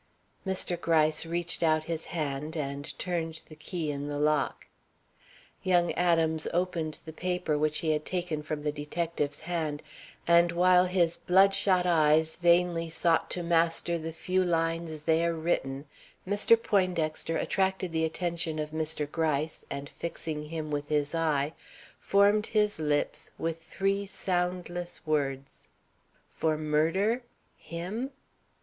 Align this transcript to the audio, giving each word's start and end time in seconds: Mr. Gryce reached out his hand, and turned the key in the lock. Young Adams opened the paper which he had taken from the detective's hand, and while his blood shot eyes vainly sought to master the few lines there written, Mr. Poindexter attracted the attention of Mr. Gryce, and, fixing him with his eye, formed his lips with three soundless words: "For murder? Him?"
Mr. 0.47 0.81
Gryce 0.81 1.27
reached 1.27 1.61
out 1.61 1.83
his 1.83 2.05
hand, 2.05 2.57
and 2.57 2.97
turned 2.97 3.43
the 3.49 3.55
key 3.55 3.91
in 3.91 4.07
the 4.07 4.17
lock. 4.17 4.65
Young 5.61 5.91
Adams 5.91 6.47
opened 6.51 6.97
the 7.05 7.13
paper 7.13 7.55
which 7.55 7.81
he 7.85 7.91
had 7.91 8.03
taken 8.03 8.41
from 8.41 8.63
the 8.63 8.71
detective's 8.71 9.41
hand, 9.41 9.83
and 10.25 10.51
while 10.53 10.85
his 10.85 11.17
blood 11.17 11.53
shot 11.53 11.85
eyes 11.85 12.37
vainly 12.37 12.89
sought 12.89 13.29
to 13.29 13.43
master 13.43 13.99
the 13.99 14.11
few 14.11 14.43
lines 14.43 15.03
there 15.03 15.35
written, 15.35 15.85
Mr. 16.27 16.59
Poindexter 16.59 17.37
attracted 17.37 17.91
the 17.91 18.03
attention 18.03 18.57
of 18.57 18.71
Mr. 18.71 19.05
Gryce, 19.11 19.63
and, 19.69 19.87
fixing 19.89 20.45
him 20.49 20.71
with 20.71 20.89
his 20.89 21.13
eye, 21.13 21.53
formed 21.99 22.47
his 22.47 22.79
lips 22.79 23.29
with 23.37 23.61
three 23.61 24.07
soundless 24.07 25.05
words: 25.05 25.67
"For 26.31 26.57
murder? 26.57 27.21
Him?" 27.55 28.09